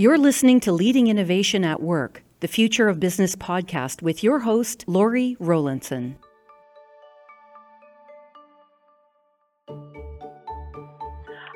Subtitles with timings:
[0.00, 4.82] You're listening to Leading Innovation at Work, the Future of Business podcast with your host,
[4.86, 6.16] Lori Rowlandson.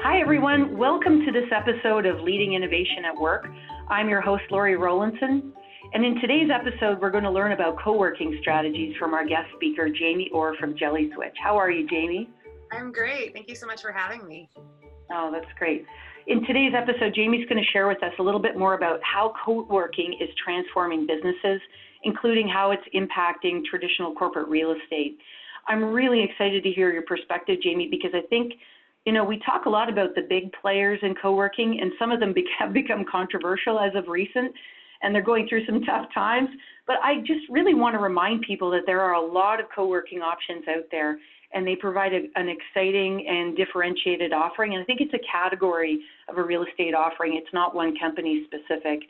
[0.03, 0.77] Hi, everyone.
[0.77, 3.47] Welcome to this episode of Leading Innovation at Work.
[3.89, 5.55] I'm your host, Lori Rowlandson.
[5.95, 9.49] And in today's episode, we're going to learn about co working strategies from our guest
[9.57, 11.35] speaker, Jamie Orr from Jelly Switch.
[11.43, 12.29] How are you, Jamie?
[12.73, 13.33] I'm great.
[13.33, 14.51] Thank you so much for having me.
[15.11, 15.87] Oh, that's great.
[16.27, 19.35] In today's episode, Jamie's going to share with us a little bit more about how
[19.45, 21.61] co-working is transforming businesses,
[22.03, 25.19] including how it's impacting traditional corporate real estate.
[25.69, 28.55] I'm really excited to hear your perspective, Jamie, because I think,
[29.05, 32.21] you know, we talk a lot about the big players in co-working, and some of
[32.21, 34.51] them have become controversial as of recent,
[35.03, 36.49] and they're going through some tough times.
[36.87, 40.21] But I just really want to remind people that there are a lot of co-working
[40.21, 41.19] options out there,
[41.55, 44.75] and they provide a, an exciting and differentiated offering.
[44.75, 47.37] And I think it's a category of a real estate offering.
[47.37, 49.01] It's not one company specific.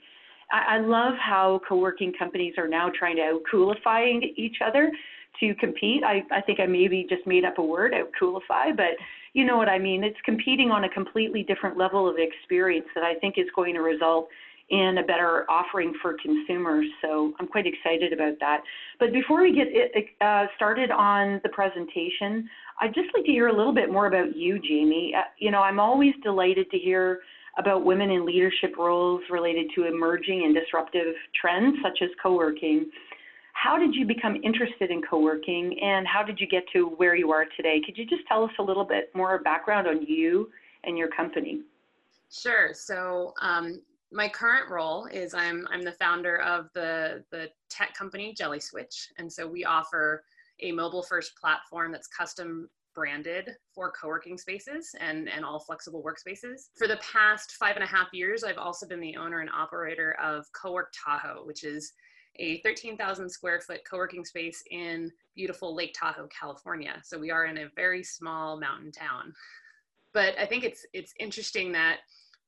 [0.53, 4.93] I, I love how co-working companies are now trying to out-coolify each other
[5.41, 6.05] to compete.
[6.05, 8.93] I, I think I maybe just made up a word, out-coolify, but
[9.33, 10.05] you know what I mean.
[10.05, 13.81] It's competing on a completely different level of experience that I think is going to
[13.81, 14.29] result
[14.71, 16.87] and a better offering for consumers.
[17.03, 18.63] So I'm quite excited about that.
[18.99, 22.49] But before we get it, uh, started on the presentation,
[22.81, 25.15] I'd just like to hear a little bit more about you, Jamie.
[25.17, 27.21] Uh, you know, I'm always delighted to hear
[27.59, 32.91] about women in leadership roles related to emerging and disruptive trends such as co-working.
[33.53, 37.31] How did you become interested in co-working and how did you get to where you
[37.31, 37.81] are today?
[37.85, 40.51] Could you just tell us a little bit more background on you
[40.83, 41.61] and your company?
[42.31, 42.75] Sure.
[42.75, 43.81] So um,
[44.15, 49.11] my current role is I'm I'm the founder of the the tech company Jelly Switch,
[49.19, 50.25] and so we offer
[50.61, 56.69] a mobile first platform that's custom branded for co-working spaces and, and all flexible workspaces.
[56.77, 60.17] For the past five and a half years, I've also been the owner and operator
[60.23, 61.93] of CoWork Tahoe, which is
[62.37, 66.95] a 13,000 square foot co-working space in beautiful Lake Tahoe, California.
[67.03, 69.35] So we are in a very small mountain town.
[70.13, 71.99] But I think it's it's interesting that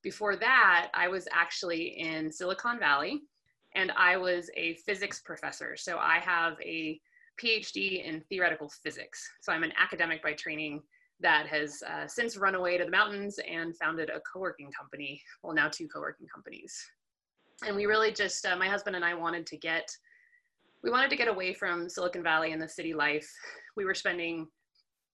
[0.03, 3.23] before that, I was actually in Silicon Valley
[3.75, 5.77] and I was a physics professor.
[5.77, 7.01] So I have a
[7.43, 9.29] PhD in theoretical physics.
[9.41, 10.83] So I'm an academic by training
[11.21, 15.21] that has uh, since run away to the mountains and founded a co working company.
[15.43, 16.79] Well, now two co working companies.
[17.67, 19.91] And we really just, uh, my husband and I wanted to get,
[20.83, 23.31] we wanted to get away from Silicon Valley and the city life.
[23.77, 24.47] We were spending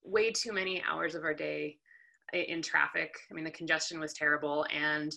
[0.03, 1.77] way too many hours of our day
[2.33, 3.15] in traffic.
[3.29, 4.65] I mean, the congestion was terrible.
[4.73, 5.13] And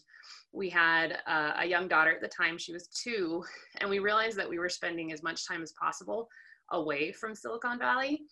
[0.53, 3.45] we had uh, a young daughter at the time, she was two,
[3.81, 6.29] and we realized that we were spending as much time as possible
[6.73, 8.23] away from Silicon Valley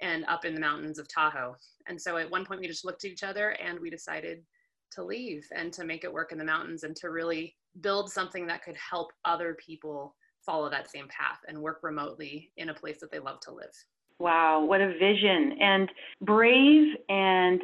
[0.00, 1.56] and up in the mountains of Tahoe.
[1.88, 4.42] And so at one point, we just looked at each other and we decided
[4.92, 8.46] to leave and to make it work in the mountains and to really build something
[8.46, 12.98] that could help other people follow that same path and work remotely in a place
[13.00, 13.72] that they love to live.
[14.20, 17.62] Wow, what a vision and brave and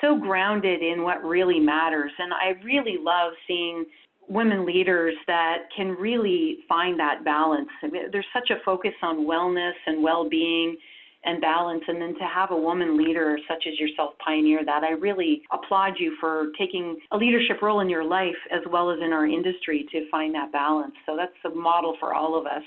[0.00, 2.10] so grounded in what really matters.
[2.18, 3.84] And I really love seeing
[4.26, 7.68] women leaders that can really find that balance.
[8.10, 10.78] There's such a focus on wellness and well being
[11.24, 11.82] and balance.
[11.86, 15.94] And then to have a woman leader such as yourself pioneer that, I really applaud
[15.98, 19.86] you for taking a leadership role in your life as well as in our industry
[19.92, 20.94] to find that balance.
[21.04, 22.62] So that's a model for all of us.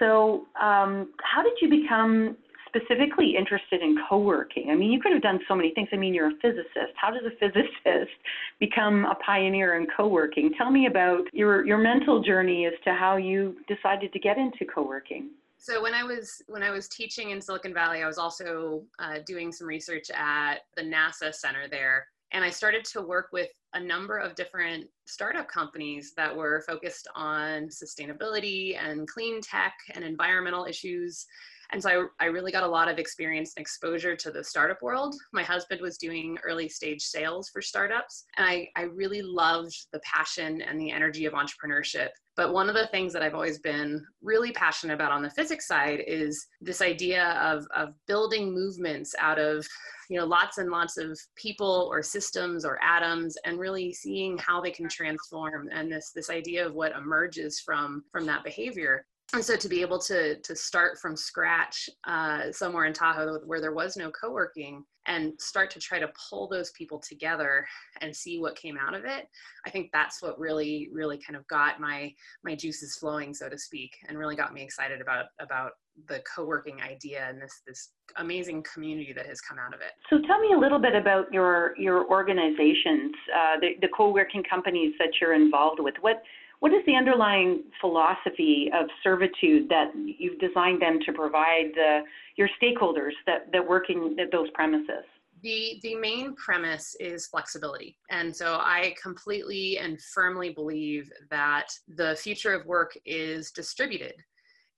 [0.00, 2.36] So, um, how did you become
[2.74, 4.70] specifically interested in co-working?
[4.70, 5.88] I mean, you could have done so many things.
[5.92, 6.94] I mean, you're a physicist.
[6.96, 8.12] How does a physicist
[8.60, 10.52] become a pioneer in co-working?
[10.56, 14.64] Tell me about your your mental journey as to how you decided to get into
[14.64, 15.30] co-working.
[15.58, 19.18] So when I was when I was teaching in Silicon Valley, I was also uh,
[19.26, 23.80] doing some research at the NASA center there, and I started to work with a
[23.80, 30.64] number of different startup companies that were focused on sustainability and clean tech and environmental
[30.64, 31.26] issues
[31.72, 34.82] and so I, I really got a lot of experience and exposure to the startup
[34.82, 35.14] world.
[35.32, 40.00] My husband was doing early stage sales for startups, and I, I really loved the
[40.00, 42.08] passion and the energy of entrepreneurship.
[42.36, 45.68] But one of the things that I've always been really passionate about on the physics
[45.68, 49.66] side is this idea of, of building movements out of
[50.10, 54.60] you know lots and lots of people or systems or atoms and really seeing how
[54.60, 59.44] they can transform and this this idea of what emerges from from that behavior and
[59.44, 63.74] so to be able to to start from scratch uh, somewhere in Tahoe where there
[63.74, 67.66] was no co-working and start to try to pull those people together
[68.00, 69.28] and see what came out of it,
[69.66, 72.12] I think that's what really really kind of got my
[72.44, 75.72] my juices flowing, so to speak, and really got me excited about about
[76.08, 79.92] the co-working idea and this this amazing community that has come out of it.
[80.10, 84.94] So tell me a little bit about your your organizations, uh, the, the co-working companies
[84.98, 85.94] that you're involved with.
[86.00, 86.22] What
[86.64, 92.00] what is the underlying philosophy of servitude that you've designed them to provide the,
[92.36, 95.04] your stakeholders that, that working at those premises?
[95.42, 97.98] The, the main premise is flexibility.
[98.08, 104.14] And so I completely and firmly believe that the future of work is distributed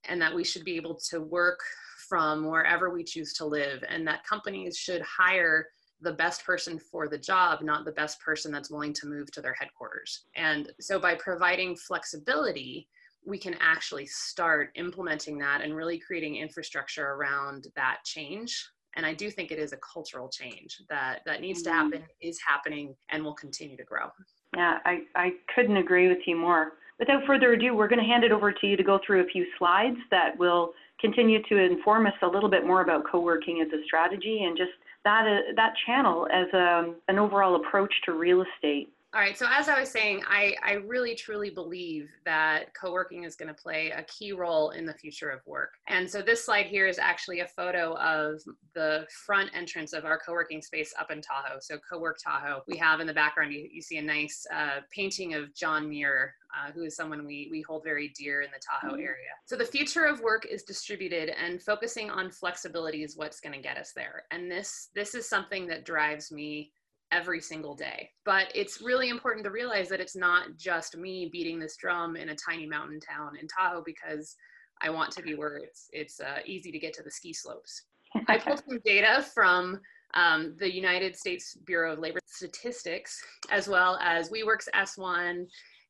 [0.09, 1.61] and that we should be able to work
[2.09, 5.67] from wherever we choose to live and that companies should hire
[6.01, 9.41] the best person for the job, not the best person that's willing to move to
[9.41, 10.25] their headquarters.
[10.35, 12.87] And so by providing flexibility,
[13.25, 18.69] we can actually start implementing that and really creating infrastructure around that change.
[18.95, 21.91] And I do think it is a cultural change that that needs to mm-hmm.
[21.91, 24.07] happen, is happening, and will continue to grow.
[24.55, 26.73] Yeah, I, I couldn't agree with you more.
[26.99, 29.27] Without further ado, we're going to hand it over to you to go through a
[29.27, 33.71] few slides that will continue to inform us a little bit more about co-working as
[33.71, 34.71] a strategy and just
[35.07, 38.89] that uh, that channel as a, um, an overall approach to real estate.
[39.13, 39.37] All right.
[39.37, 43.53] So as I was saying, I, I really truly believe that co-working is going to
[43.53, 45.75] play a key role in the future of work.
[45.87, 48.41] And so this slide here is actually a photo of
[48.75, 51.59] the front entrance of our co-working space up in Tahoe.
[51.61, 52.63] So Co-work Tahoe.
[52.67, 56.33] We have in the background, you, you see a nice uh, painting of John Muir,
[56.53, 59.03] uh, who is someone we, we hold very dear in the Tahoe mm-hmm.
[59.03, 59.31] area.
[59.45, 63.61] So the future of work is distributed and focusing on flexibility is what's going to
[63.61, 64.23] get us there.
[64.31, 66.73] And this, this is something that drives me
[67.11, 68.09] every single day.
[68.25, 72.29] But it's really important to realize that it's not just me beating this drum in
[72.29, 74.35] a tiny mountain town in Tahoe because
[74.81, 77.83] I want to be where it's it's uh, easy to get to the ski slopes.
[78.27, 79.79] I pulled some data from
[80.13, 83.21] um, the United States Bureau of Labor Statistics,
[83.51, 85.45] as well as WeWork's S1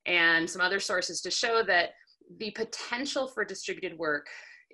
[0.06, 1.92] and some other sources to show that
[2.40, 4.28] the potential for distributed work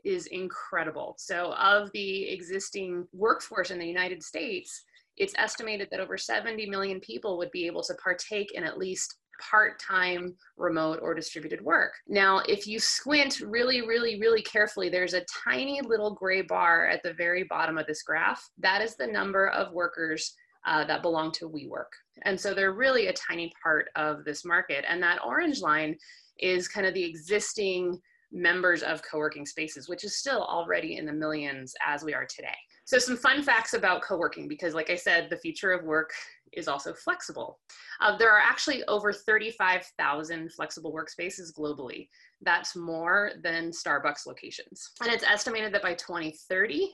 [0.03, 1.15] is incredible.
[1.17, 4.83] So, of the existing workforce in the United States,
[5.17, 9.15] it's estimated that over 70 million people would be able to partake in at least
[9.49, 11.93] part-time remote or distributed work.
[12.07, 17.01] Now, if you squint really, really, really carefully, there's a tiny little gray bar at
[17.03, 18.47] the very bottom of this graph.
[18.59, 20.33] That is the number of workers
[20.65, 21.91] uh, that belong to WeWork.
[22.23, 24.85] And so they're really a tiny part of this market.
[24.87, 25.97] And that orange line
[26.39, 27.99] is kind of the existing
[28.31, 32.55] members of co-working spaces, which is still already in the millions as we are today.
[32.85, 36.11] So some fun facts about co-working, because like I said, the future of work
[36.51, 37.59] is also flexible.
[38.01, 42.09] Uh, there are actually over 35,000 flexible workspaces globally.
[42.41, 44.91] That's more than Starbucks locations.
[45.01, 46.93] And it's estimated that by 2030,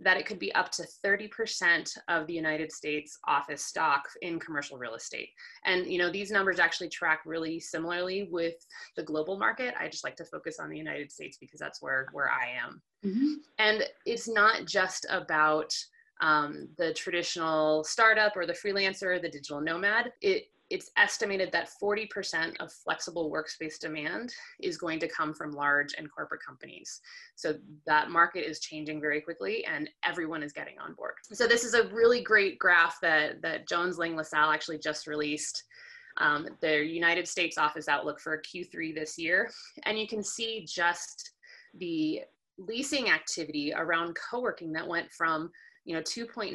[0.00, 4.76] that it could be up to 30% of the United States office stock in commercial
[4.76, 5.30] real estate.
[5.64, 8.54] And you know, these numbers actually track really similarly with
[8.96, 9.74] the global market.
[9.78, 12.82] I just like to focus on the United States because that's where where I am.
[13.04, 13.32] Mm-hmm.
[13.58, 15.72] And it's not just about
[16.20, 20.12] um, the traditional startup or the freelancer, the digital nomad.
[20.20, 25.94] It it's estimated that 40% of flexible workspace demand is going to come from large
[25.96, 27.00] and corporate companies.
[27.36, 27.54] So
[27.86, 31.14] that market is changing very quickly and everyone is getting on board.
[31.32, 35.62] So this is a really great graph that, that Jones Lang LaSalle actually just released.
[36.18, 39.50] Um, their United States office outlook for Q3 this year.
[39.82, 41.32] And you can see just
[41.74, 42.22] the
[42.58, 45.50] leasing activity around co-working that went from
[45.84, 46.52] you know 2.9%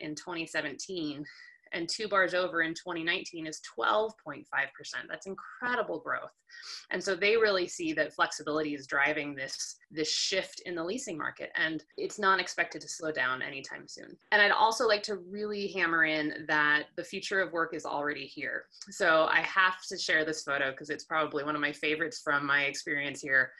[0.00, 1.24] in 2017
[1.74, 4.44] and two bars over in 2019 is 12.5%.
[5.08, 6.30] That's incredible growth.
[6.90, 11.18] And so they really see that flexibility is driving this, this shift in the leasing
[11.18, 14.16] market, and it's not expected to slow down anytime soon.
[14.32, 18.26] And I'd also like to really hammer in that the future of work is already
[18.26, 18.66] here.
[18.90, 22.46] So I have to share this photo because it's probably one of my favorites from
[22.46, 23.50] my experience here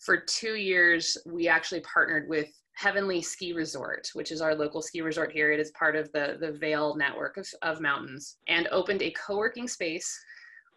[0.00, 5.02] for two years, we actually partnered with Heavenly Ski Resort, which is our local ski
[5.02, 5.52] resort here.
[5.52, 9.36] It is part of the, the Vail network of, of mountains and opened a co
[9.36, 10.18] working space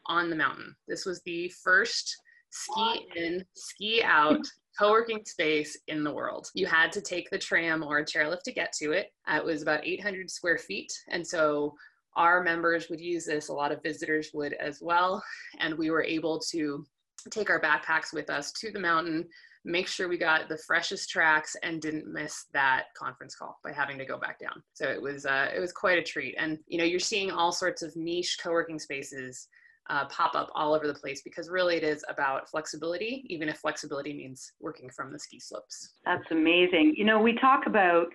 [0.07, 0.75] on the mountain.
[0.87, 2.17] This was the first
[2.49, 4.45] ski in, ski out
[4.77, 6.49] co working space in the world.
[6.53, 9.07] You had to take the tram or a chairlift to get to it.
[9.25, 10.91] Uh, it was about 800 square feet.
[11.09, 11.73] And so
[12.17, 15.23] our members would use this, a lot of visitors would as well.
[15.59, 16.85] And we were able to
[17.29, 19.25] take our backpacks with us to the mountain
[19.65, 23.97] make sure we got the freshest tracks and didn't miss that conference call by having
[23.97, 24.61] to go back down.
[24.73, 26.35] So it was uh, it was quite a treat.
[26.37, 29.47] And you know, you're seeing all sorts of niche co-working spaces
[29.89, 33.57] uh, pop up all over the place because really it is about flexibility, even if
[33.57, 35.93] flexibility means working from the ski slopes.
[36.05, 36.95] That's amazing.
[36.97, 38.07] You know, we talk about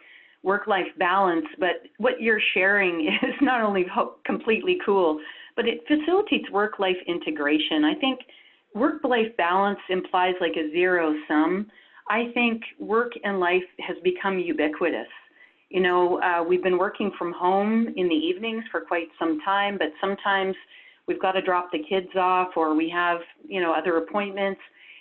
[0.42, 3.86] work life balance, but what you're sharing is not only
[4.24, 5.20] completely cool,
[5.56, 7.84] but it facilitates work life integration.
[7.84, 8.20] I think
[8.74, 11.66] work life balance implies like a zero sum.
[12.10, 15.08] I think work and life has become ubiquitous.
[15.68, 19.76] You know, uh, we've been working from home in the evenings for quite some time,
[19.76, 20.54] but sometimes
[21.06, 24.60] we've got to drop the kids off or we have, you know, other appointments.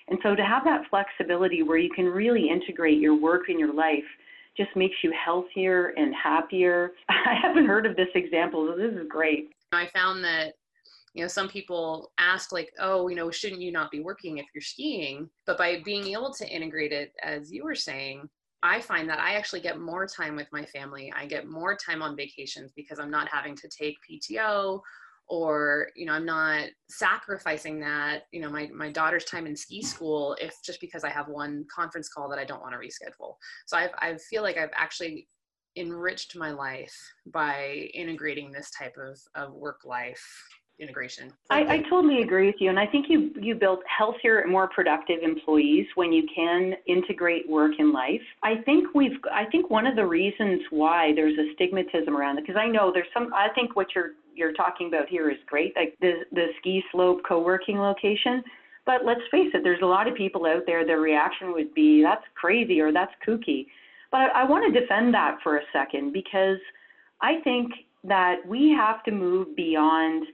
[0.10, 3.74] And so to have that flexibility where you can really integrate your work and your
[3.74, 4.04] life
[4.58, 6.92] just makes you healthier and happier.
[7.10, 9.52] I haven't heard of this example, so this is great.
[9.72, 10.56] I found that
[11.18, 14.46] you know some people ask like oh you know shouldn't you not be working if
[14.54, 15.28] you're skiing?
[15.48, 18.30] But by being able to integrate it as you were saying
[18.62, 21.12] I find that I actually get more time with my family.
[21.16, 24.80] I get more time on vacations because I'm not having to take PTO
[25.30, 29.82] or you know i'm not sacrificing that you know my, my daughter's time in ski
[29.82, 33.36] school if just because i have one conference call that i don't want to reschedule.
[33.66, 35.28] So I've, i feel like i've actually
[35.76, 36.96] enriched my life
[37.26, 40.26] by integrating this type of, of work life
[40.80, 41.34] integration.
[41.50, 44.68] I, I, totally agree with you, and I think you you build healthier and more
[44.68, 48.22] productive employees when you can integrate work and life.
[48.44, 52.46] I think we've I think one of the reasons why there's a stigmatism around it
[52.46, 55.76] because I know there's some I think what you're you're talking about here is great,
[55.76, 58.44] like the the ski slope co-working location.
[58.86, 60.86] But let's face it, there's a lot of people out there.
[60.86, 63.66] Their reaction would be, "That's crazy" or "That's kooky."
[64.12, 66.60] But I, I want to defend that for a second because
[67.22, 67.72] I think
[68.04, 70.28] that we have to move beyond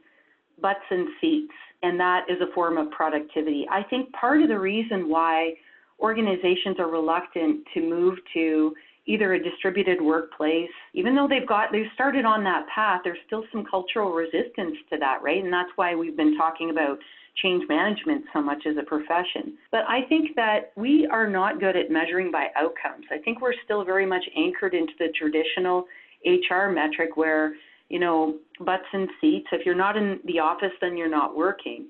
[0.62, 3.68] butts and seats, and that is a form of productivity.
[3.70, 5.54] I think part of the reason why
[6.00, 8.74] organizations are reluctant to move to
[9.06, 13.44] either a distributed workplace, even though they've got they've started on that path, there's still
[13.52, 15.44] some cultural resistance to that, right?
[15.44, 16.98] And that's why we've been talking about
[17.42, 19.58] change management so much as a profession.
[19.72, 23.06] But I think that we are not good at measuring by outcomes.
[23.12, 25.86] I think we're still very much anchored into the traditional
[26.26, 27.54] HR metric where
[27.94, 29.46] you know, butts and seats.
[29.52, 31.90] If you're not in the office, then you're not working.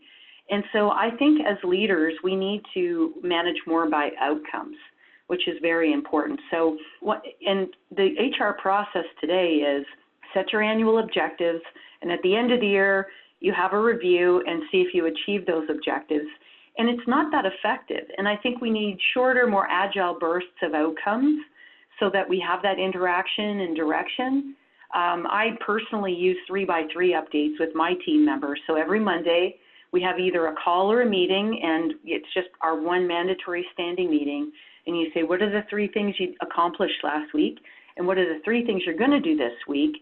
[0.50, 4.76] And so I think as leaders, we need to manage more by outcomes,
[5.28, 6.42] which is very important.
[6.52, 9.86] So, what, and the HR process today is
[10.34, 11.62] set your annual objectives,
[12.02, 13.08] and at the end of the year,
[13.40, 16.28] you have a review and see if you achieve those objectives.
[16.78, 18.10] And it's not that effective.
[18.18, 21.40] And I think we need shorter, more agile bursts of outcomes
[22.02, 24.56] so that we have that interaction and direction
[24.94, 28.60] um, I personally use three by three updates with my team members.
[28.68, 29.58] So every Monday,
[29.92, 34.10] we have either a call or a meeting, and it's just our one mandatory standing
[34.10, 34.52] meeting.
[34.86, 37.60] And you say, what are the three things you accomplished last week?
[37.98, 39.98] And what are the three things you're going to do this week?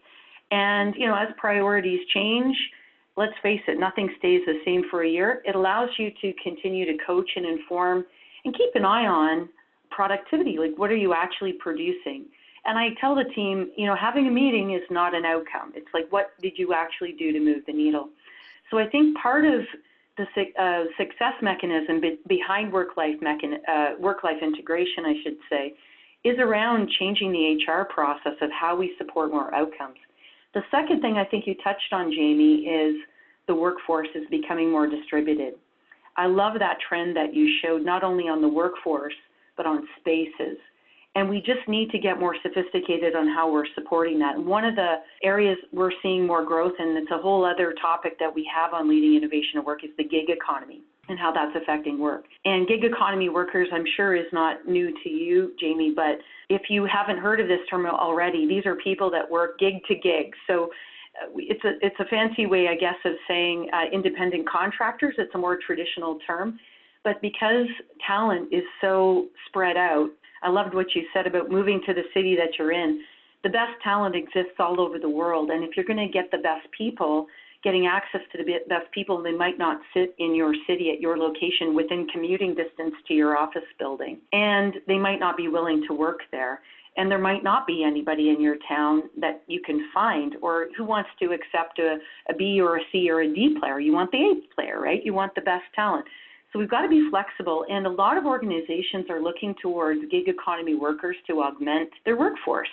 [0.52, 2.56] And, you know, as priorities change,
[3.16, 5.42] let's face it, nothing stays the same for a year.
[5.46, 8.06] It allows you to continue to coach and inform
[8.44, 9.50] and keep an eye on
[9.90, 10.58] productivity.
[10.58, 12.26] Like, what are you actually producing?
[12.66, 15.74] And I tell the team, you know, having a meeting is not an outcome.
[15.76, 18.10] It's like, what did you actually do to move the needle?
[18.70, 19.62] So I think part of
[20.18, 20.26] the
[20.60, 25.74] uh, success mechanism be- behind work-life mechan- uh, work-life integration, I should say,
[26.24, 29.98] is around changing the HR process of how we support more outcomes.
[30.54, 32.96] The second thing I think you touched on, Jamie, is
[33.48, 35.56] the workforce is becoming more distributed.
[36.18, 39.16] I love that trend that you showed not only on the workforce,
[39.58, 40.58] but on spaces
[41.16, 44.36] and we just need to get more sophisticated on how we're supporting that.
[44.36, 48.18] And one of the areas we're seeing more growth in, it's a whole other topic
[48.20, 51.56] that we have on leading innovation at work, is the gig economy and how that's
[51.62, 52.26] affecting work.
[52.46, 56.86] And gig economy workers, I'm sure, is not new to you, Jamie, but if you
[56.86, 60.34] haven't heard of this term already, these are people that work gig to gig.
[60.48, 60.70] So
[61.22, 65.16] uh, it's a it's a fancy way, I guess, of saying uh, independent contractors.
[65.18, 66.58] It's a more traditional term,
[67.04, 67.68] but because
[68.08, 70.10] talent is so spread out,
[70.42, 73.04] I loved what you said about moving to the city that you're in.
[73.44, 76.38] The best talent exists all over the world, and if you're going to get the
[76.38, 77.28] best people,
[77.64, 81.18] getting access to the best people, they might not sit in your city at your
[81.18, 85.94] location within commuting distance to your office building, and they might not be willing to
[85.94, 86.62] work there.
[86.98, 90.84] And there might not be anybody in your town that you can find or who
[90.84, 91.98] wants to accept a,
[92.30, 93.80] a B or a C or a D player.
[93.80, 95.00] You want the A player, right?
[95.02, 96.06] You want the best talent.
[96.52, 100.28] So we've got to be flexible, and a lot of organizations are looking towards gig
[100.28, 102.68] economy workers to augment their workforce.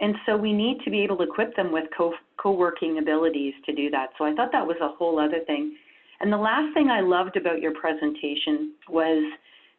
[0.00, 3.74] And so we need to be able to equip them with co- co-working abilities to
[3.74, 4.08] do that.
[4.18, 5.76] So I thought that was a whole other thing.
[6.20, 9.22] And the last thing I loved about your presentation was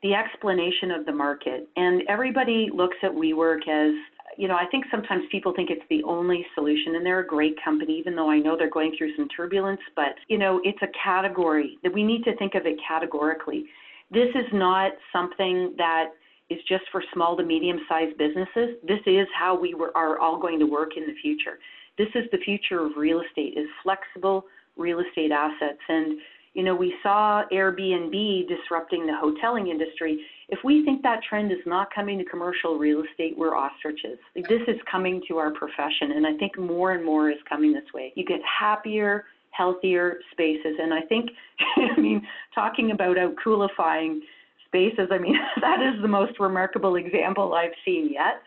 [0.04, 1.68] the explanation of the market.
[1.76, 3.94] And everybody looks at WeWork as,
[4.38, 7.56] you know, I think sometimes people think it's the only solution, and they're a great
[7.64, 9.82] company, even though I know they're going through some turbulence.
[9.96, 13.66] But, you know, it's a category that we need to think of it categorically.
[14.12, 16.12] This is not something that
[16.50, 18.78] is just for small to medium sized businesses.
[18.88, 21.60] This is how we were, are all going to work in the future.
[21.98, 24.46] This is the future of real estate is flexible
[24.78, 25.82] real estate assets.
[25.90, 26.20] And,
[26.58, 30.26] you know, we saw Airbnb disrupting the hoteling industry.
[30.50, 34.18] If we think that trend is not coming to commercial real estate, we're ostriches.
[34.34, 37.84] This is coming to our profession, and I think more and more is coming this
[37.94, 38.12] way.
[38.16, 41.30] You get happier, healthier spaces, and I think,
[41.96, 44.22] I mean, talking about out coolifying
[44.66, 48.42] spaces, I mean, that is the most remarkable example I've seen yet.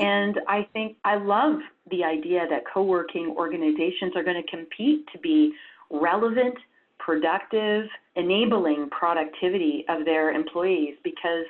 [0.00, 5.06] And I think I love the idea that co working organizations are going to compete
[5.12, 5.52] to be
[5.88, 6.56] relevant,
[7.04, 11.44] productive, enabling productivity of their employees because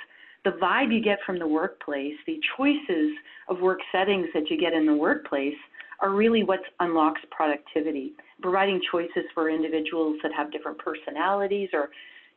[0.45, 3.13] the vibe you get from the workplace, the choices
[3.49, 5.55] of work settings that you get in the workplace
[6.01, 8.13] are really what unlocks productivity.
[8.43, 11.89] Providing choices for individuals that have different personalities or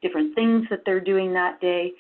[0.02, 1.92] different things that they're doing that day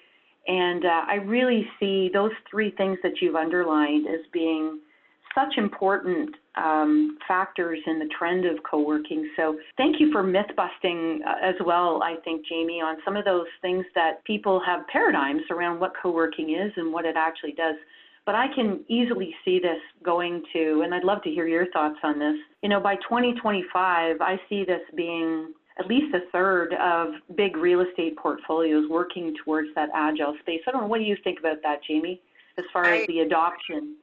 [0.47, 4.79] and uh, I really see those three things that you've underlined as being
[5.38, 9.29] such important um, factors in the trend of co-working.
[9.36, 13.25] So thank you for myth busting uh, as well, I think, Jamie, on some of
[13.25, 17.75] those things that people have paradigms around what co-working is and what it actually does.
[18.25, 22.00] But I can easily see this going to, and I'd love to hear your thoughts
[22.03, 22.36] on this.
[22.63, 27.82] You know, by 2025, I see this being at least a third of big real
[27.82, 30.62] estate portfolios working towards that agile space.
[30.67, 30.88] I don't know.
[30.88, 32.20] What do you think about that, Jamie,
[32.58, 33.96] as far I, as the adoption?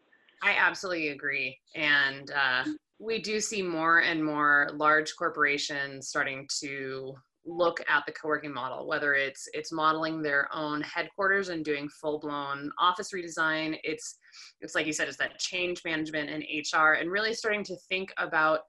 [0.44, 1.58] I absolutely agree.
[1.74, 2.64] And uh,
[2.98, 7.14] we do see more and more large corporations starting to
[7.46, 12.70] look at the co-working model whether it's it's modeling their own headquarters and doing full-blown
[12.78, 14.16] office redesign it's
[14.62, 18.10] it's like you said it's that change management and hr and really starting to think
[18.16, 18.60] about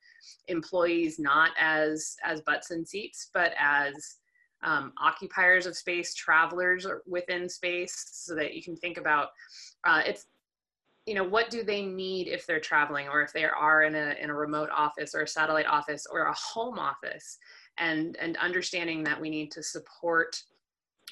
[0.47, 3.93] employees not as as butts and seats, but as
[4.63, 9.29] um, occupiers of space, travelers within space, so that you can think about
[9.85, 10.25] uh, it's
[11.05, 14.15] you know what do they need if they're traveling or if they are in a
[14.21, 17.37] in a remote office or a satellite office or a home office?
[17.77, 20.41] And and understanding that we need to support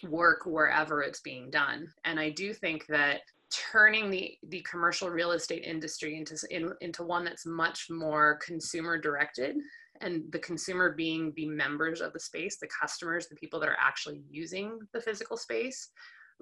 [0.04, 1.88] work wherever it's being done.
[2.06, 3.22] And i do think that
[3.54, 8.98] turning the the commercial real estate industry into in, into one that's much more consumer
[8.98, 9.56] directed
[10.02, 13.78] and the consumer being the members of the space the customers the people that are
[13.80, 15.90] actually using the physical space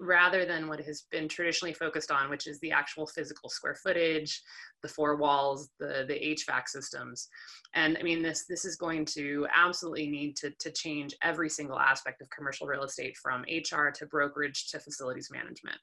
[0.01, 4.41] rather than what has been traditionally focused on which is the actual physical square footage
[4.81, 7.29] the four walls the the hvac systems
[7.75, 11.79] and i mean this this is going to absolutely need to to change every single
[11.79, 15.77] aspect of commercial real estate from hr to brokerage to facilities management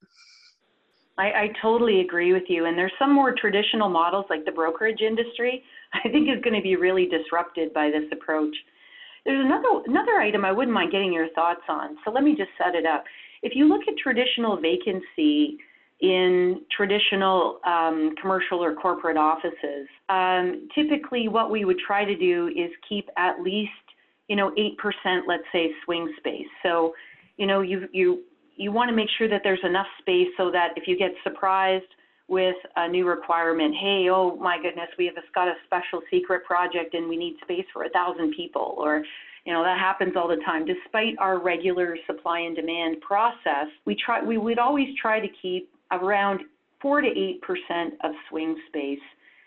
[1.18, 2.66] I, I totally agree with you.
[2.66, 6.62] And there's some more traditional models like the brokerage industry, I think is going to
[6.62, 8.54] be really disrupted by this approach.
[9.26, 11.96] There's another another item I wouldn't mind getting your thoughts on.
[12.04, 13.04] So let me just set it up.
[13.42, 15.58] If you look at traditional vacancy
[16.00, 22.48] in traditional um, commercial or corporate offices, um, typically what we would try to do
[22.48, 23.72] is keep at least
[24.28, 26.46] you know 8% let's say swing space.
[26.62, 26.94] So
[27.36, 28.22] you know you you
[28.56, 31.86] you want to make sure that there's enough space so that if you get surprised
[32.26, 36.92] with a new requirement, hey, oh my goodness, we have got a special secret project
[36.94, 39.02] and we need space for a thousand people, or
[39.48, 40.66] you know that happens all the time.
[40.66, 45.70] Despite our regular supply and demand process, we try we would always try to keep
[45.90, 46.40] around
[46.82, 49.00] four to eight percent of swing space,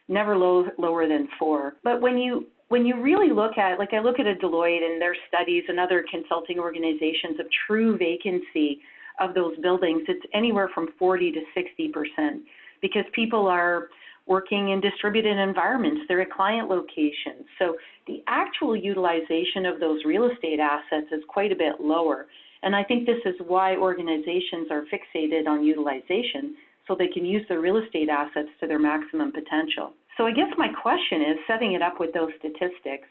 [0.07, 1.75] never low, lower than four.
[1.83, 4.99] But when you when you really look at, like I look at a Deloitte and
[4.99, 8.79] their studies and other consulting organizations of true vacancy,
[9.19, 12.41] of those buildings, it's anywhere from 40 to 60 percent
[12.81, 13.89] because people are
[14.27, 16.01] working in distributed environments.
[16.07, 17.45] They're at client locations.
[17.59, 17.75] So
[18.07, 22.27] the actual utilization of those real estate assets is quite a bit lower.
[22.63, 26.55] And I think this is why organizations are fixated on utilization
[26.87, 29.93] so they can use their real estate assets to their maximum potential.
[30.17, 33.07] So I guess my question is setting it up with those statistics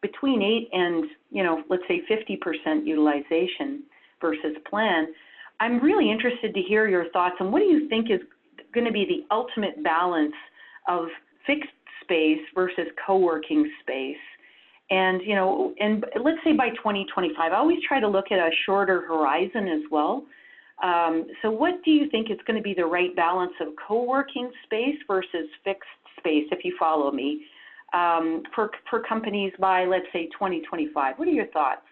[0.00, 3.82] between 8 and, you know, let's say 50% utilization
[4.20, 5.08] versus plan,
[5.60, 8.20] I'm really interested to hear your thoughts on what do you think is
[8.72, 10.34] going to be the ultimate balance
[10.88, 11.06] of
[11.46, 11.70] fixed
[12.02, 14.16] space versus co-working space.
[14.90, 18.50] And you know and let's say by 2025 i always try to look at a
[18.66, 20.24] shorter horizon as well.
[20.82, 24.50] Um, so what do you think is going to be the right balance of co-working
[24.64, 27.46] space versus fixed space if you follow me
[27.94, 31.82] um, for, for companies by let's say 2025 what are your thoughts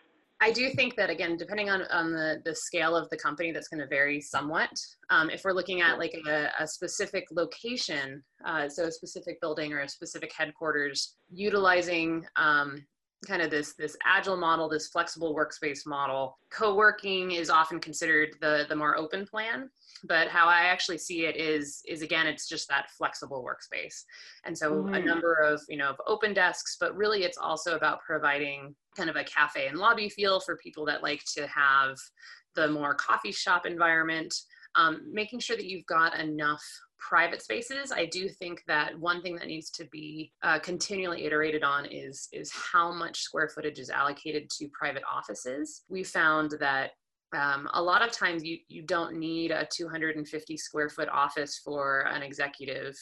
[0.42, 3.68] I do think that again, depending on, on the, the scale of the company, that's
[3.68, 4.70] going to vary somewhat.
[5.08, 9.72] Um, if we're looking at like a, a specific location, uh, so a specific building
[9.72, 12.84] or a specific headquarters, utilizing um,
[13.26, 18.66] kind of this this agile model, this flexible workspace model, co-working is often considered the
[18.68, 19.70] the more open plan
[20.04, 24.02] but how i actually see it is is again it's just that flexible workspace.
[24.44, 24.94] And so mm-hmm.
[24.94, 29.08] a number of you know of open desks but really it's also about providing kind
[29.08, 31.96] of a cafe and lobby feel for people that like to have
[32.54, 34.34] the more coffee shop environment.
[34.74, 36.64] Um, making sure that you've got enough
[37.08, 41.62] private spaces i do think that one thing that needs to be uh, continually iterated
[41.62, 45.82] on is is how much square footage is allocated to private offices.
[45.88, 46.90] We found that
[47.34, 52.02] um, a lot of times you, you don't need a 250 square foot office for
[52.12, 52.94] an executive.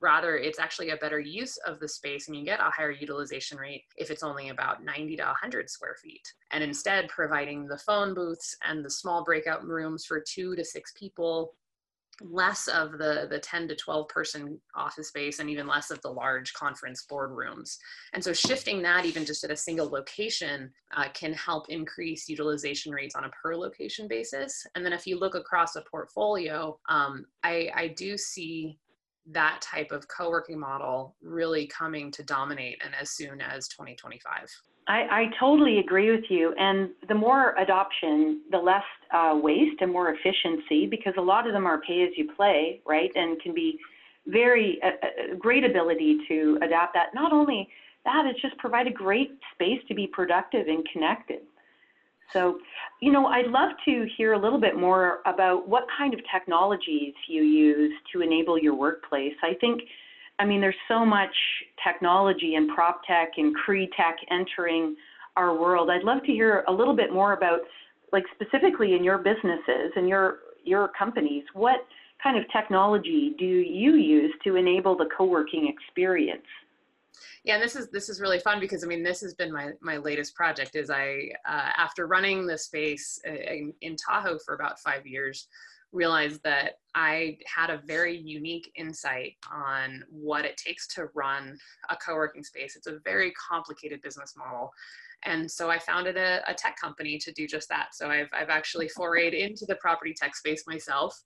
[0.00, 3.56] Rather it's actually a better use of the space and you get a higher utilization
[3.56, 6.22] rate if it's only about 90 to 100 square feet.
[6.50, 10.92] And instead providing the phone booths and the small breakout rooms for two to six
[10.98, 11.54] people
[12.20, 16.10] less of the the 10 to 12 person office space and even less of the
[16.10, 17.76] large conference boardrooms.
[18.12, 22.92] And so shifting that even just at a single location uh, can help increase utilization
[22.92, 24.66] rates on a per location basis.
[24.74, 28.78] And then if you look across a portfolio um, I, I do see
[29.26, 34.50] that type of co-working model really coming to dominate and as soon as 2025
[34.86, 36.54] I, I totally agree with you.
[36.58, 41.52] And the more adoption, the less uh, waste and more efficiency, because a lot of
[41.52, 43.10] them are pay as you play, right?
[43.14, 43.78] And can be
[44.26, 47.14] very uh, great ability to adapt that.
[47.14, 47.68] Not only
[48.04, 51.40] that, it's just provide a great space to be productive and connected.
[52.32, 52.58] So,
[53.00, 57.14] you know, I'd love to hear a little bit more about what kind of technologies
[57.28, 59.34] you use to enable your workplace.
[59.42, 59.82] I think
[60.38, 61.34] I mean, there's so much
[61.86, 64.96] technology and prop tech and CRE tech entering
[65.36, 65.90] our world.
[65.90, 67.60] I'd love to hear a little bit more about,
[68.12, 71.86] like specifically in your businesses and your your companies, what
[72.22, 76.46] kind of technology do you use to enable the co-working experience?
[77.44, 79.72] Yeah, and this is this is really fun because I mean this has been my
[79.80, 80.74] my latest project.
[80.74, 85.48] Is I uh, after running the space uh, in, in Tahoe for about five years,
[85.94, 91.56] realized that I had a very unique insight on what it takes to run
[91.88, 92.76] a co working space.
[92.76, 94.70] It's a very complicated business model.
[95.24, 97.94] And so I founded a, a, tech company to do just that.
[97.94, 101.18] So I've, I've actually forayed into the property tech space myself.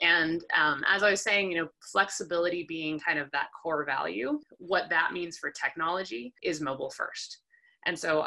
[0.00, 4.40] And um, as I was saying, you know, flexibility being kind of that core value,
[4.58, 7.38] what that means for technology is mobile first.
[7.86, 8.26] And so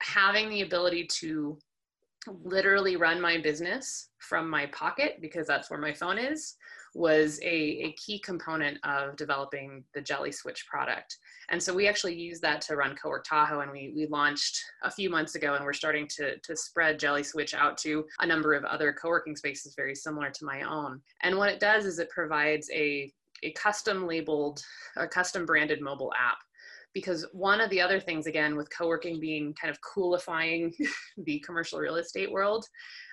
[0.00, 1.58] having the ability to
[2.26, 6.56] literally run my business from my pocket because that's where my phone is
[6.94, 11.18] was a, a key component of developing the jelly switch product.
[11.50, 14.90] And so we actually use that to run cowork tahoe and we, we launched a
[14.90, 18.54] few months ago and we're starting to, to spread jelly switch out to a number
[18.54, 21.00] of other co-working spaces very similar to my own.
[21.22, 24.62] And what it does is it provides a, a custom labeled
[24.96, 26.38] a custom branded mobile app
[26.94, 30.72] because one of the other things again with co-working being kind of coolifying
[31.24, 32.64] the commercial real estate world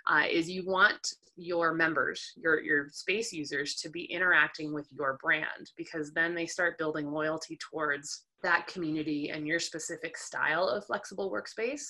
[0.09, 5.17] uh, is you want your members your your space users to be interacting with your
[5.21, 10.85] brand because then they start building loyalty towards that community and your specific style of
[10.85, 11.83] flexible workspace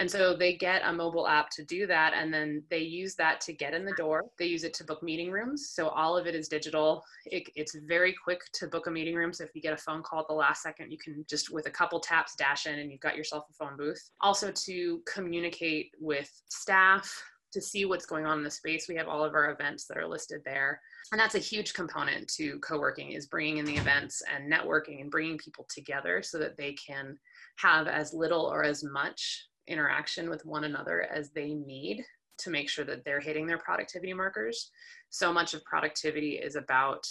[0.00, 2.14] and so they get a mobile app to do that.
[2.14, 4.24] And then they use that to get in the door.
[4.38, 5.68] They use it to book meeting rooms.
[5.68, 7.04] So all of it is digital.
[7.26, 9.34] It, it's very quick to book a meeting room.
[9.34, 11.66] So if you get a phone call at the last second, you can just with
[11.66, 14.10] a couple taps dash in and you've got yourself a phone booth.
[14.22, 18.86] Also to communicate with staff, to see what's going on in the space.
[18.88, 20.80] We have all of our events that are listed there.
[21.12, 25.10] And that's a huge component to co-working is bringing in the events and networking and
[25.10, 27.18] bringing people together so that they can
[27.56, 32.04] have as little or as much interaction with one another as they need
[32.38, 34.70] to make sure that they're hitting their productivity markers.
[35.10, 37.06] So much of productivity is about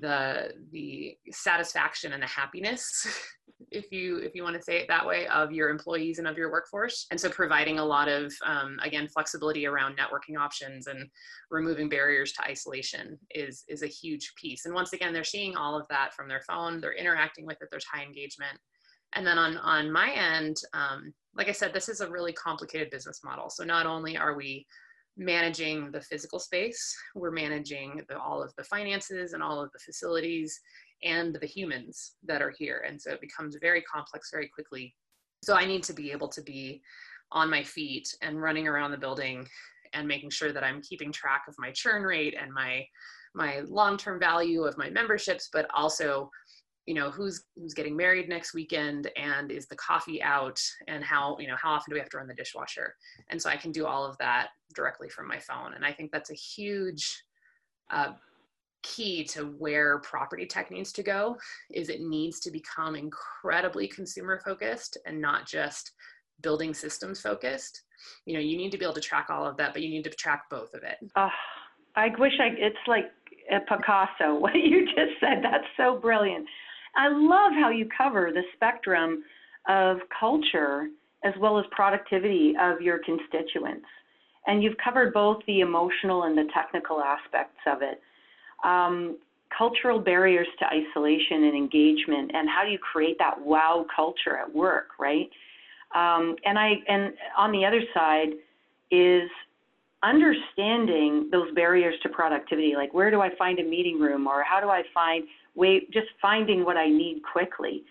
[0.00, 3.06] the the satisfaction and the happiness
[3.70, 6.36] if you if you want to say it that way of your employees and of
[6.36, 7.06] your workforce.
[7.10, 11.08] And so providing a lot of um, again flexibility around networking options and
[11.50, 14.64] removing barriers to isolation is is a huge piece.
[14.64, 17.68] And once again they're seeing all of that from their phone they're interacting with it
[17.70, 18.58] there's high engagement.
[19.14, 22.90] And then on on my end um, like I said, this is a really complicated
[22.90, 23.48] business model.
[23.50, 24.66] So not only are we
[25.16, 29.78] managing the physical space, we're managing the, all of the finances and all of the
[29.78, 30.58] facilities
[31.02, 32.84] and the humans that are here.
[32.86, 34.94] And so it becomes very complex very quickly.
[35.42, 36.82] So I need to be able to be
[37.32, 39.46] on my feet and running around the building
[39.94, 42.84] and making sure that I'm keeping track of my churn rate and my
[43.34, 46.30] my long-term value of my memberships, but also
[46.86, 51.36] you know who's who's getting married next weekend and is the coffee out and how
[51.38, 52.94] you know how often do we have to run the dishwasher?
[53.30, 55.74] And so i can do all of that directly from my phone.
[55.74, 57.24] And i think that's a huge
[57.90, 58.12] uh,
[58.82, 61.36] key to where property tech needs to go
[61.70, 65.92] is it needs to become incredibly consumer focused and not just
[66.42, 67.82] building systems focused.
[68.26, 70.04] You know you need to be able to track all of that but you need
[70.04, 70.96] to track both of it.
[71.14, 71.28] Uh,
[71.94, 73.12] i wish i it's like
[73.52, 76.46] a picasso what you just said that's so brilliant
[76.96, 79.22] i love how you cover the spectrum
[79.68, 80.88] of culture
[81.24, 83.86] as well as productivity of your constituents
[84.46, 88.00] and you've covered both the emotional and the technical aspects of it
[88.64, 89.16] um,
[89.56, 94.52] cultural barriers to isolation and engagement, and how do you create that wow culture at
[94.54, 95.28] work, right?
[95.94, 98.30] Um, and I and on the other side
[98.90, 99.28] is
[100.02, 104.60] understanding those barriers to productivity, like where do I find a meeting room, or how
[104.60, 107.82] do I find way just finding what I need quickly,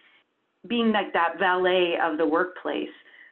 [0.68, 2.90] being like that valet of the workplace.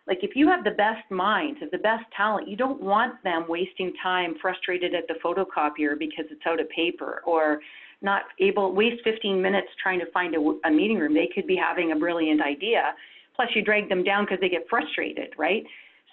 [0.07, 3.93] Like if you have the best minds, the best talent, you don't want them wasting
[4.01, 7.59] time frustrated at the photocopier because it's out of paper or
[8.01, 11.13] not able waste 15 minutes trying to find a, a meeting room.
[11.13, 12.93] They could be having a brilliant idea.
[13.35, 15.63] Plus you drag them down because they get frustrated, right?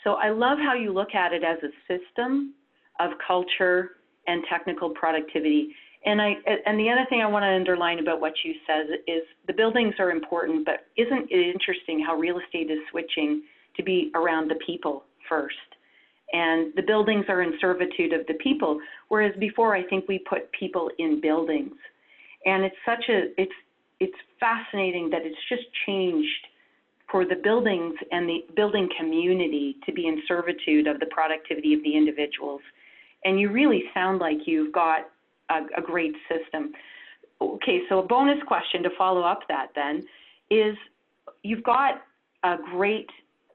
[0.05, 2.55] So I love how you look at it as a system
[3.01, 3.93] of culture
[4.27, 5.75] and technical productivity.
[6.07, 9.23] And I and the other thing I want to underline about what you said is
[9.47, 13.43] the buildings are important, but isn't it interesting how real estate is switching
[13.77, 15.57] to be around the people first.
[16.33, 20.51] And the buildings are in servitude of the people, whereas before I think we put
[20.53, 21.75] people in buildings.
[22.45, 23.53] And it's such a it's
[23.99, 26.47] it's fascinating that it's just changed
[27.11, 31.83] for the buildings and the building community to be in servitude of the productivity of
[31.83, 32.61] the individuals.
[33.25, 35.09] And you really sound like you've got
[35.51, 36.73] a, a great system.
[37.41, 40.03] Okay, so a bonus question to follow up that then
[40.51, 40.77] is
[41.43, 42.03] you've got
[42.45, 43.09] a great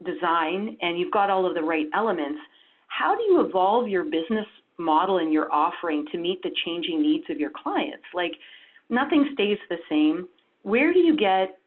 [0.06, 2.39] design and you've got all of the right elements,
[2.88, 4.45] how do you evolve your business
[4.77, 8.04] model and your offering to meet the changing needs of your clients?
[8.13, 8.34] Like
[8.89, 10.27] nothing stays the same.
[10.63, 11.58] Where do you get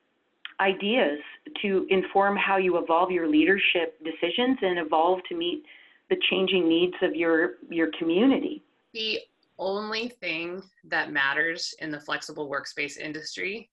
[0.61, 1.19] ideas
[1.63, 5.65] to inform how you evolve your leadership decisions and evolve to meet
[6.11, 8.63] the changing needs of your your community?
[8.93, 9.19] The
[9.59, 13.71] only thing that matters in the flexible workspace industry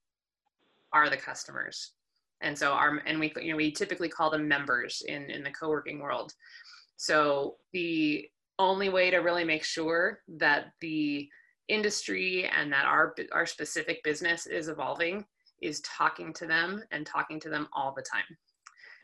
[0.94, 1.94] are the customers.
[2.42, 5.52] And so our and we you know we typically call them members in in the
[5.52, 6.34] co-working world.
[6.98, 8.28] So the
[8.60, 11.28] only way to really make sure that the
[11.68, 15.26] industry and that our our specific business is evolving
[15.62, 18.38] is talking to them and talking to them all the time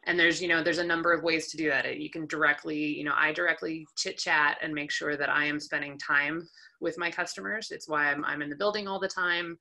[0.08, 1.98] and there's you know there's a number of ways to do that.
[1.98, 5.60] You can directly you know i directly chit chat and make sure that i am
[5.60, 6.48] spending time
[6.80, 7.70] with my customers.
[7.70, 9.60] It's why i'm, I'm in the building all the time.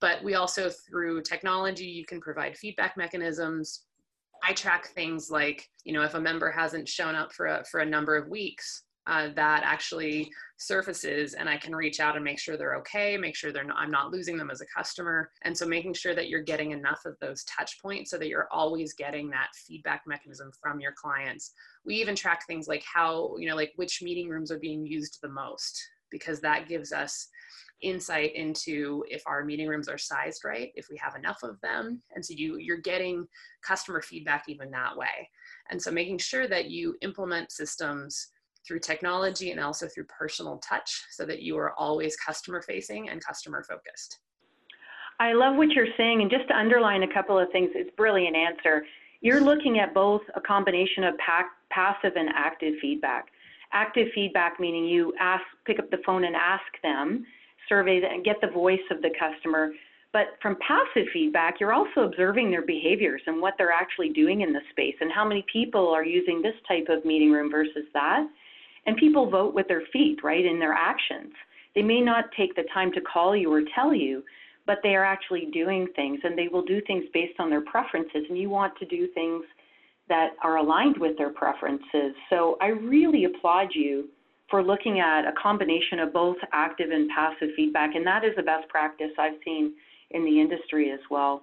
[0.00, 3.84] But we also, through technology, you can provide feedback mechanisms.
[4.42, 7.80] I track things like, you know, if a member hasn't shown up for a, for
[7.80, 12.38] a number of weeks, uh, that actually surfaces and I can reach out and make
[12.38, 15.30] sure they're okay, make sure they're not, I'm not losing them as a customer.
[15.42, 18.48] And so making sure that you're getting enough of those touch points so that you're
[18.50, 21.52] always getting that feedback mechanism from your clients.
[21.84, 25.18] We even track things like how, you know, like which meeting rooms are being used
[25.22, 27.28] the most because that gives us
[27.82, 32.00] insight into if our meeting rooms are sized right, if we have enough of them.
[32.14, 33.26] And so you, you're getting
[33.62, 35.28] customer feedback even that way.
[35.70, 38.28] And so making sure that you implement systems
[38.66, 43.24] through technology and also through personal touch so that you are always customer facing and
[43.24, 44.18] customer focused.
[45.18, 46.20] I love what you're saying.
[46.20, 48.84] And just to underline a couple of things, it's brilliant answer.
[49.22, 51.14] You're looking at both a combination of
[51.70, 53.28] passive and active feedback.
[53.72, 57.24] Active feedback meaning you ask, pick up the phone and ask them
[57.68, 59.70] survey and get the voice of the customer.
[60.12, 64.52] But from passive feedback, you're also observing their behaviors and what they're actually doing in
[64.52, 68.26] the space and how many people are using this type of meeting room versus that.
[68.86, 71.32] And people vote with their feet, right, in their actions.
[71.74, 74.22] They may not take the time to call you or tell you,
[74.66, 78.24] but they are actually doing things and they will do things based on their preferences.
[78.28, 79.44] And you want to do things
[80.08, 82.14] that are aligned with their preferences.
[82.30, 84.08] So I really applaud you
[84.50, 88.42] for looking at a combination of both active and passive feedback, and that is the
[88.42, 89.74] best practice I've seen
[90.12, 91.42] in the industry as well.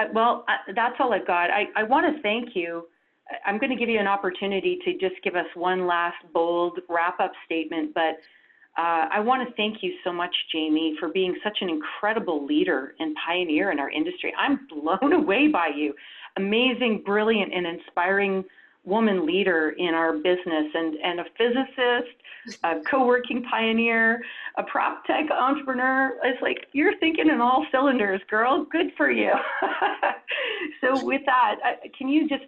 [0.00, 1.50] Uh, well, uh, that's all I've got.
[1.50, 2.88] I, I want to thank you.
[3.44, 7.18] I'm going to give you an opportunity to just give us one last bold wrap
[7.20, 8.20] up statement, but
[8.78, 12.94] uh, I want to thank you so much, Jamie, for being such an incredible leader
[12.98, 14.34] and pioneer in our industry.
[14.38, 15.94] I'm blown away by you.
[16.36, 18.44] Amazing, brilliant, and inspiring
[18.86, 22.16] woman leader in our business and, and a physicist,
[22.62, 24.22] a co-working pioneer,
[24.56, 26.12] a prop tech entrepreneur.
[26.22, 28.64] It's like you're thinking in all cylinders, girl.
[28.70, 29.32] Good for you.
[30.80, 31.56] so with that,
[31.98, 32.44] can you just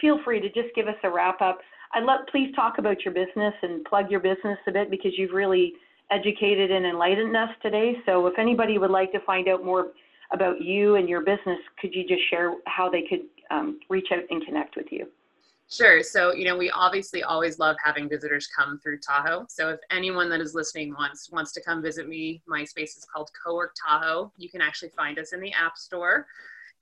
[0.00, 1.58] feel free to just give us a wrap up?
[1.94, 5.32] I'd love, please talk about your business and plug your business a bit because you've
[5.32, 5.72] really
[6.10, 7.94] educated and enlightened us today.
[8.04, 9.88] So if anybody would like to find out more
[10.32, 13.20] about you and your business, could you just share how they could
[13.50, 15.06] um, reach out and connect with you?
[15.70, 16.02] Sure.
[16.02, 19.44] So, you know, we obviously always love having visitors come through Tahoe.
[19.50, 23.04] So, if anyone that is listening wants wants to come visit me, my space is
[23.04, 24.32] called Cowork Tahoe.
[24.38, 26.26] You can actually find us in the App Store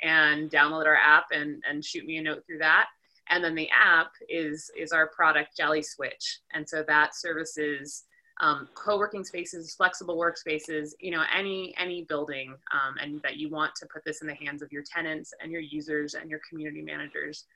[0.02, 2.86] and download our app and, and shoot me a note through that.
[3.28, 8.04] And then the app is is our product Jelly Switch, and so that services
[8.40, 13.74] um, co-working spaces, flexible workspaces, you know, any any building, um, and that you want
[13.76, 16.82] to put this in the hands of your tenants and your users and your community
[16.82, 17.46] managers.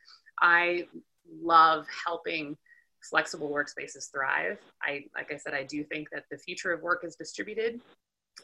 [0.40, 0.86] I
[1.42, 2.56] love helping
[3.02, 4.58] flexible workspaces thrive.
[4.82, 7.80] I, like I said, I do think that the future of work is distributed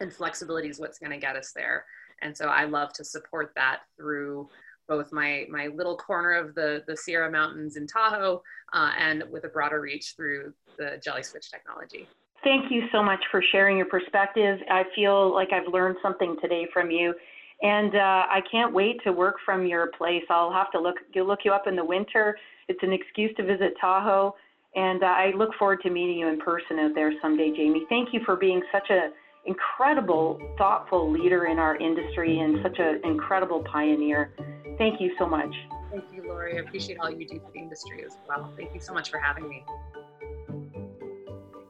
[0.01, 1.85] and flexibility is what's going to get us there.
[2.23, 4.49] And so I love to support that through
[4.89, 9.45] both my, my little corner of the, the Sierra Mountains in Tahoe uh, and with
[9.45, 12.09] a broader reach through the Jelly Switch technology.
[12.45, 14.61] Thank you so much for sharing your perspective.
[14.71, 17.15] I feel like I've learned something today from you.
[17.63, 20.23] And uh, I can't wait to work from your place.
[20.29, 22.37] I'll have to look look you up in the winter.
[22.69, 24.35] It's an excuse to visit Tahoe,
[24.75, 27.87] and uh, I look forward to meeting you in person out there someday, Jamie.
[27.89, 29.13] Thank you for being such an
[29.47, 34.33] incredible, thoughtful leader in our industry and such an incredible pioneer.
[34.77, 35.55] Thank you so much.
[35.91, 36.57] Thank you, Lorri.
[36.57, 38.53] I appreciate all you do for the industry as well.
[38.57, 39.65] Thank you so much for having me.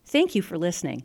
[0.06, 1.02] Thank you for listening.